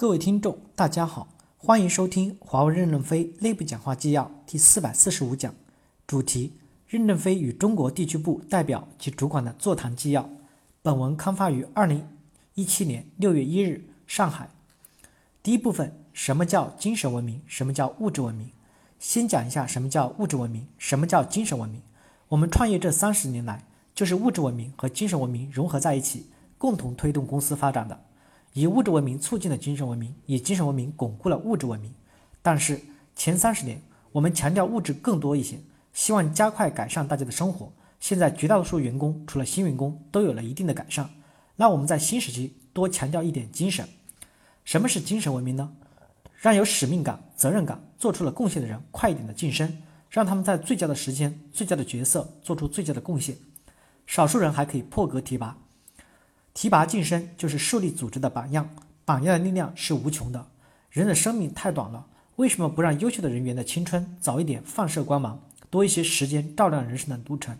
[0.00, 1.26] 各位听众，大家好，
[1.56, 5.52] 欢迎收听华为任正非内部讲话纪要第四百四十五讲，
[6.06, 6.52] 主题：
[6.86, 10.30] 任正非与中国地区部代表及主管的座谈纪要。
[10.82, 12.06] 本文刊发于二零
[12.54, 14.48] 一七年六月一日，上海。
[15.42, 17.42] 第一部分：什么叫精神文明？
[17.48, 18.52] 什么叫物质文明？
[19.00, 21.82] 先讲一下什么叫物质文明，什么叫精神文明。
[22.28, 23.64] 我们创业这三十年来，
[23.96, 26.26] 就是物质文明和精神文明融合在一起，
[26.56, 28.00] 共同推动公司发展的。
[28.52, 31.92] 以物质文明促进了精神文明，以精神文明巩固了物质文明。
[32.42, 32.80] 但是
[33.14, 33.80] 前三十年，
[34.12, 35.58] 我们强调物质更多一些，
[35.92, 37.72] 希望加快改善大家的生活。
[38.00, 41.08] 现在绝大多数员工，除了新员工，都有了一定的改善。
[41.56, 43.88] 那我们在新时期多强调一点精神。
[44.64, 45.72] 什么是精神文明呢？
[46.36, 53.36] 让有使命感、责任感、做出了贡献的人快一点的晋升，让他们在最佳的时间、最佳的角色做出最佳的贡献。
[54.06, 55.58] 少数人还可以破格提拔。
[56.60, 58.68] 提拔晋升就是树立组织的榜样，
[59.04, 60.44] 榜样的力量是无穷的。
[60.90, 62.04] 人的生命太短了，
[62.34, 67.56] 为什么不让优秀的人员的青春早一点放射光芒，多一些时间照亮人生的路程？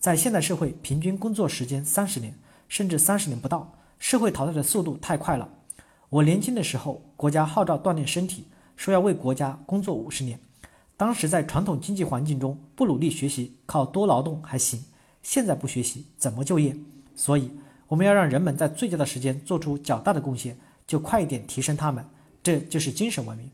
[0.00, 2.36] 在现代社会，平均工作时间三十年，
[2.66, 5.48] 甚至三十年不到，社会淘汰的速度太快了。
[6.08, 10.40] 我年轻的时候，国家号召锻炼身体，说要为国家工作五十年。
[10.96, 14.82] 当时在传统经济环境中，不努力学习，靠多劳动还行。
[15.22, 16.76] 现在不学习，怎么就业？
[17.14, 17.48] 所以。
[17.92, 22.02] 我们要让人们在最佳的时间做出较大的贡献，就快一点提升他们，
[22.42, 23.50] 这就是精神文明。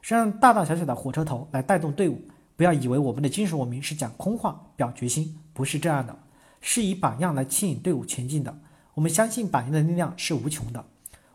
[0.00, 2.22] 让大大小小的火车头来带动队伍，
[2.54, 6.16] 不要以为我们的精神文明是讲空话、表决心，不是这样的，
[6.60, 8.56] 是以榜样来牵引队伍前进的。
[8.94, 10.84] 我们相信榜样的力量是无穷的，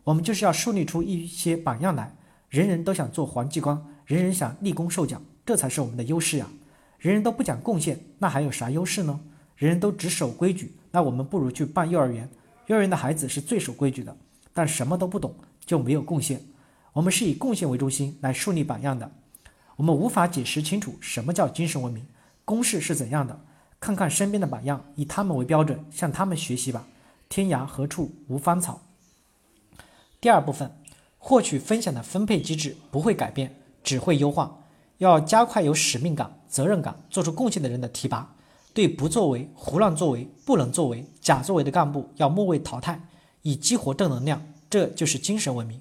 [0.05, 2.15] 我们就是要树立出一些榜样来，
[2.47, 6.47] 人人都想做黄继光，人人想立功受奖，这才是我们的优势呀。
[6.99, 9.19] 人人都不讲贡献，那还有啥优势呢？
[9.57, 12.29] 人人都只守规矩，那我们不如去办幼儿园。
[12.67, 14.15] 幼儿园的孩子是最守规矩的，
[14.53, 15.35] 但什么都不懂
[15.65, 16.41] 就没有贡献。
[16.93, 19.11] 我们是以贡献为中心来树立榜样的。
[19.75, 22.05] 我们无法解释清楚什么叫精神文明，
[22.43, 23.39] 公式是怎样的？
[23.79, 26.87] 看看身边的榜样，以他们为标准，向他们学习吧。
[27.27, 28.81] 天涯何处无芳草。
[30.21, 30.71] 第二部分，
[31.19, 34.59] 获取分享的分配机制不会改变，只会优化。
[34.99, 38.33] 要加快有使命感、责任感、做出贡献的人的提拔。
[38.75, 43.07] 对不作为、胡乱作为、不能作为、假作为的干部要末位淘汰，
[43.41, 45.79] 以激活正能量，这就是精神文明。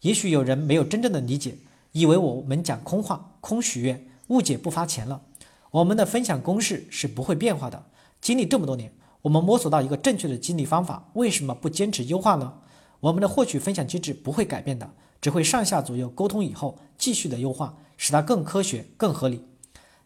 [0.00, 1.54] 也许有人没有真正的理解，
[1.92, 5.22] 以为我们讲空话、空许愿，误解不发钱了。
[5.70, 7.80] 我们的分享公式是不会变化的。
[8.20, 8.92] 经历这么多年，
[9.22, 12.54] 我们摸索到一个正确的激励方法，为什么不坚持优化呢？
[12.98, 19.44] 我们的获取分享机制不会改变的，只会上下左右沟通以后继续的优化，使它更科学、更合理。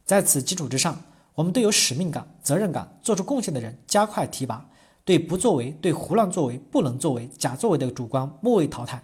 [0.04, 1.02] 在此基础之上。
[1.36, 4.66] 我们对有使命感、责任感、做出贡献的人加快提拔，
[5.04, 9.02] 对不作为、对胡乱作为、不能作为、假作为的主观末位淘汰。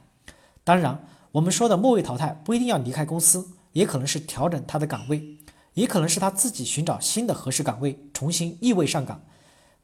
[0.65, 5.37] 当然，我们说的末位淘汰不一定要离开公司，也可能是调整他的岗位，
[5.75, 9.21] 也可能是他自己寻找新的合适岗位，重新易位上岗。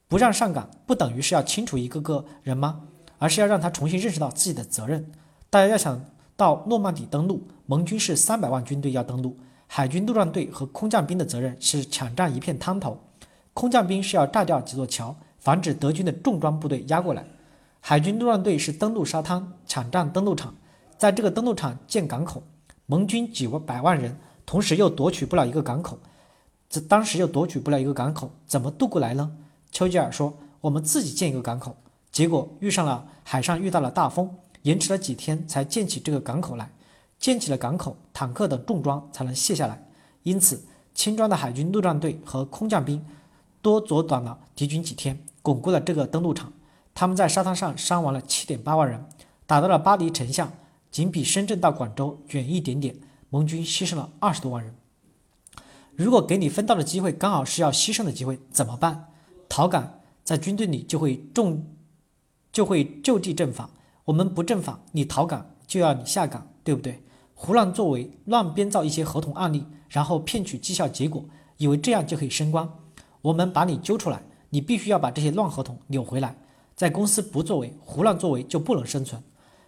[0.07, 2.81] 不让上岗，不等于是要清除一个个人吗？
[3.19, 5.11] 而是要让他重新认识到自己的责任。
[5.51, 6.03] 大家要想
[6.35, 9.37] 到诺曼底登陆，盟军是三百万军队要登陆。
[9.71, 12.99] 海军陆战队和空降兵的责任是抢占一片滩头，
[13.53, 17.23] 空降兵是要炸掉几座桥，防止德军的重装部队压过来。
[17.79, 20.55] 海军陆战队是登陆沙滩，抢占登陆场，
[20.97, 22.41] 在这个登陆场建港口。
[22.87, 25.99] 盟军几百万人，同时又夺取不了一个港口，
[26.67, 29.31] 这当时又夺取不了一个港口，怎么渡过来呢？
[29.71, 31.77] 丘吉尔说：“我们自己建一个港口。”
[32.11, 36.71] 结果遇上了海上遇到了大风，延迟了几天才建起这个港口来。
[37.19, 39.85] 建起了港口，坦克等重装才能卸下来。
[40.23, 40.63] 因此，
[40.93, 43.05] 轻装的海军陆战队和空降兵
[43.61, 46.53] 多阻挡了敌军几天，巩固了这个登陆场。
[46.95, 49.05] 他们在沙滩上伤亡了七点八万人，
[49.45, 50.51] 打到了巴黎城下，
[50.91, 52.95] 仅比深圳到广州远一点点。
[53.29, 54.73] 盟军牺牲了二十多万人。
[55.95, 59.09] 如果给你分到的机会刚好是要牺牲的机会，怎么办？
[59.47, 61.65] 逃岗在军队里就会重，
[62.51, 63.69] 就会就地正法。
[64.05, 67.01] 我们不正法，你逃岗就要你下岗，对不对？
[67.41, 71.23] 胡乱作为，乱编造一些合同案例，然后骗取绩效结果，
[71.55, 72.69] 以为这样就可以升官。
[73.21, 76.35] 我们把你揪出来，你必须要把这些乱合同扭回来。
[76.75, 79.23] 在公司不作为、胡乱作为就不能生存。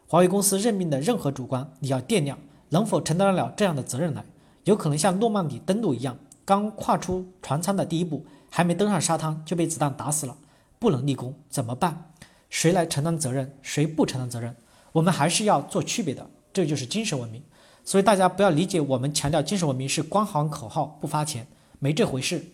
[0.06, 2.38] 华为公司任命的任何主管，你要掂量
[2.68, 4.26] 能否承担得了这样的责任来。
[4.66, 10.36] 有可能像诺曼底登陆一样，刚跨出船舱的第一步，还没登上沙滩就被子弹打死了，
[10.78, 12.12] 不能立功，怎么办？
[12.50, 13.58] 谁来承担责任？
[13.62, 14.54] 谁不承担责任？
[14.92, 17.42] 我们还是要做区别的，这就是精神文明。
[17.84, 21.48] 所以大家不要理解我们强调精神文明是光喊口号不发钱，
[21.80, 22.46] 没这回事。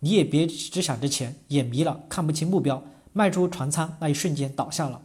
[0.00, 2.82] 你也别只想着钱，眼迷了看不清目标，
[3.12, 5.02] 迈出船舱那一瞬间倒下了。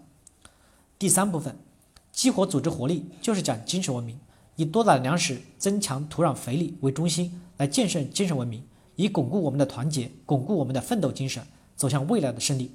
[1.00, 1.58] 第三部分，
[2.12, 4.20] 激活组织活力就是讲精神文明，
[4.56, 8.64] 以多打粮食、增强土壤肥力为中心来建设精神文明，
[8.96, 11.44] 以巩固我们的团结，巩固我们的奋斗精神，
[11.76, 12.72] 走向未来的胜利。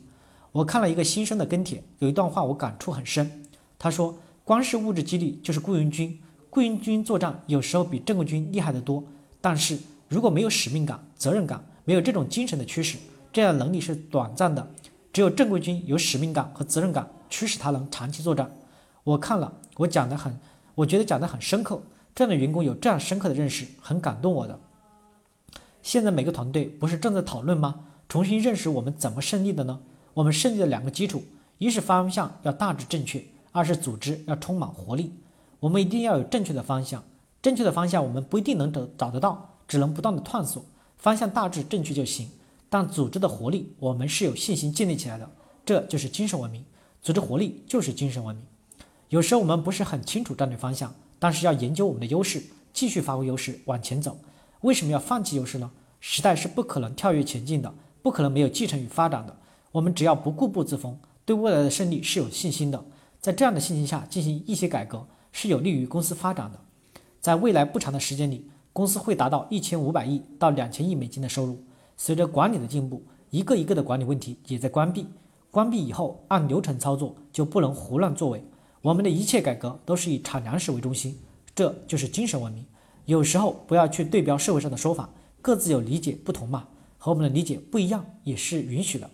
[0.51, 3.45] 我看了一个新生的跟帖，有一段话我感触很深。
[3.79, 9.05] 他说：“光是物质激励就是雇佣军，雇佣军作战有时候比正规军厉害得多。
[9.41, 9.79] 但是
[10.09, 12.99] 如果没有使命感、责任感，没有这种精神的驱使，
[13.33, 14.71] 这样的能力是短暂的。
[15.13, 18.51] 只有正规军有使命感和责任感驱使他能长期作战。”
[19.05, 20.39] 我看了，我讲的很，
[20.75, 21.81] 我觉得讲的很深刻。
[22.15, 24.59] 这样的员工有这样深刻的认识，很感动我的。
[25.83, 27.87] 现在每个团队不是正在讨论吗？
[28.09, 29.81] 重新认识我们怎么胜利的呢？
[30.15, 31.23] 我们胜利的两个基础，
[31.59, 35.13] 一是方向要大致正确，二是组织要充满活力。
[35.61, 37.03] 我们一定要有正确的方向，
[37.43, 40.65] 正确的方向我们不一定能找找得到，只能不断的探索。
[40.97, 42.29] 方向大致正确就行，
[42.69, 45.31] 但组织的活力我们是有信心建立起来的，
[45.65, 46.65] 这就是精神文明。
[47.03, 48.45] 组织活力就是精神文明。
[49.09, 54.19] 有时候我们不是很清楚战略方向，但是要研究我们的优势，继续发挥优势往前走。
[54.63, 55.71] 为什么要放弃优势呢？
[56.01, 57.73] 时代是不可能跳跃前进的，
[58.03, 59.37] 不可能没有继承与发展的。
[59.73, 62.85] 我们只要不固步自封，对未来的胜利是有信心的。
[63.21, 65.07] 在这样的信心下进行一些改革，
[65.41, 66.59] 是有利于公司发展的。
[67.21, 71.63] 在未来不长的时间里，公司会达到一千五百亿到两千亿美金的收入。
[71.97, 73.01] 随着管理的进步，
[73.31, 75.07] 一个一个的管理问题也在关闭。
[75.53, 78.43] 关闭以后，按流程操作就不能胡乱作为。
[78.83, 81.17] 我们的一切改革都是以产粮食为中心，
[81.55, 82.67] 这就是精神文明。
[83.05, 85.09] 有时候不要去对标社会上的说法，
[85.41, 86.67] 各自有理解不同嘛，
[86.99, 89.09] 和我们的理解不一样也是允许的。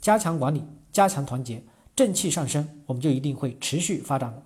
[0.00, 1.62] 加强管理，加强团结，
[1.94, 4.42] 正气上升，我们就一定会持续发展的。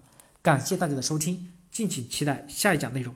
[0.46, 3.12] 感谢大家的收听，敬请期待下一讲内容。